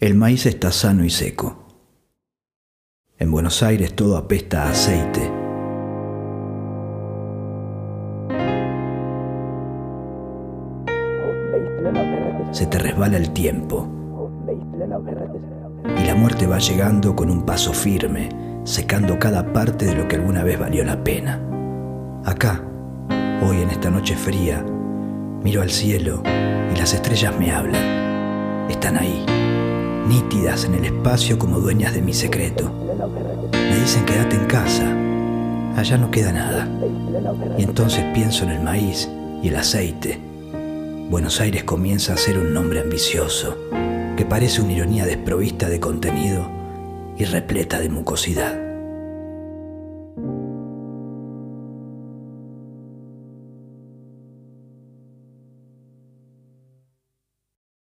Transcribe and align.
El 0.00 0.14
maíz 0.14 0.46
está 0.46 0.70
sano 0.70 1.04
y 1.04 1.10
seco. 1.10 1.56
En 3.18 3.32
Buenos 3.32 3.64
Aires 3.64 3.96
todo 3.96 4.16
apesta 4.16 4.62
a 4.62 4.70
aceite. 4.70 5.28
Se 12.52 12.66
te 12.66 12.78
resbala 12.78 13.16
el 13.16 13.32
tiempo. 13.32 13.88
Y 16.00 16.06
la 16.06 16.14
muerte 16.14 16.46
va 16.46 16.60
llegando 16.60 17.16
con 17.16 17.28
un 17.28 17.44
paso 17.44 17.72
firme, 17.72 18.28
secando 18.62 19.18
cada 19.18 19.52
parte 19.52 19.86
de 19.86 19.96
lo 19.96 20.06
que 20.06 20.14
alguna 20.14 20.44
vez 20.44 20.60
valió 20.60 20.84
la 20.84 21.02
pena. 21.02 21.40
Acá, 22.24 22.62
hoy 23.42 23.62
en 23.62 23.70
esta 23.70 23.90
noche 23.90 24.14
fría, 24.14 24.64
miro 25.42 25.60
al 25.60 25.70
cielo 25.70 26.22
y 26.24 26.78
las 26.78 26.94
estrellas 26.94 27.36
me 27.36 27.50
hablan. 27.50 28.68
Están 28.70 28.96
ahí 28.96 29.26
nítidas 30.08 30.64
en 30.64 30.74
el 30.74 30.86
espacio 30.86 31.38
como 31.38 31.60
dueñas 31.60 31.92
de 31.94 32.00
mi 32.00 32.14
secreto. 32.14 32.72
Me 33.52 33.80
dicen 33.80 34.06
quédate 34.06 34.36
en 34.36 34.46
casa, 34.46 34.84
allá 35.76 35.98
no 35.98 36.10
queda 36.10 36.32
nada. 36.32 36.68
Y 37.58 37.62
entonces 37.62 38.04
pienso 38.14 38.44
en 38.44 38.50
el 38.50 38.60
maíz 38.62 39.08
y 39.42 39.48
el 39.48 39.56
aceite. 39.56 40.18
Buenos 41.10 41.40
Aires 41.40 41.64
comienza 41.64 42.14
a 42.14 42.16
ser 42.16 42.38
un 42.38 42.54
nombre 42.54 42.80
ambicioso, 42.80 43.56
que 44.16 44.24
parece 44.24 44.62
una 44.62 44.72
ironía 44.72 45.06
desprovista 45.06 45.68
de 45.68 45.78
contenido 45.78 46.50
y 47.16 47.24
repleta 47.24 47.78
de 47.78 47.88
mucosidad. 47.88 48.67